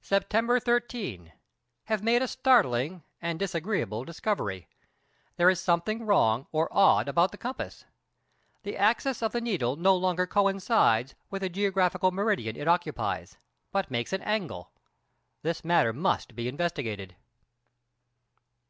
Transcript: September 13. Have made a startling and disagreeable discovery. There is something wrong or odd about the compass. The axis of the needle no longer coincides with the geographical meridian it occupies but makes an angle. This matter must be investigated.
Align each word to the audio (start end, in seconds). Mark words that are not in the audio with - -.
September 0.00 0.58
13. 0.58 1.34
Have 1.84 2.02
made 2.02 2.22
a 2.22 2.26
startling 2.28 3.02
and 3.20 3.38
disagreeable 3.38 4.04
discovery. 4.04 4.66
There 5.36 5.50
is 5.50 5.60
something 5.60 6.06
wrong 6.06 6.46
or 6.50 6.70
odd 6.72 7.08
about 7.10 7.30
the 7.30 7.36
compass. 7.36 7.84
The 8.62 8.74
axis 8.78 9.22
of 9.22 9.32
the 9.32 9.40
needle 9.42 9.76
no 9.76 9.94
longer 9.94 10.26
coincides 10.26 11.14
with 11.28 11.42
the 11.42 11.50
geographical 11.50 12.10
meridian 12.10 12.56
it 12.56 12.68
occupies 12.68 13.36
but 13.70 13.90
makes 13.90 14.14
an 14.14 14.22
angle. 14.22 14.72
This 15.42 15.62
matter 15.62 15.92
must 15.92 16.34
be 16.34 16.48
investigated. 16.48 17.14